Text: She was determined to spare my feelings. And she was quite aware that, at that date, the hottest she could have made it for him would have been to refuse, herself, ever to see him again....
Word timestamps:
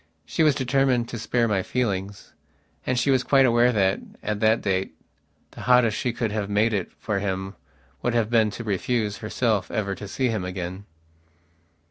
She 0.25 0.41
was 0.41 0.55
determined 0.55 1.07
to 1.09 1.19
spare 1.19 1.47
my 1.47 1.61
feelings. 1.61 2.33
And 2.87 2.97
she 2.97 3.11
was 3.11 3.21
quite 3.21 3.45
aware 3.45 3.71
that, 3.71 3.99
at 4.23 4.39
that 4.39 4.61
date, 4.63 4.95
the 5.51 5.61
hottest 5.61 5.95
she 5.95 6.11
could 6.11 6.31
have 6.31 6.49
made 6.49 6.73
it 6.73 6.91
for 6.97 7.19
him 7.19 7.53
would 8.01 8.15
have 8.15 8.31
been 8.31 8.49
to 8.57 8.63
refuse, 8.63 9.17
herself, 9.17 9.69
ever 9.69 9.93
to 9.93 10.07
see 10.07 10.29
him 10.29 10.43
again.... 10.43 10.85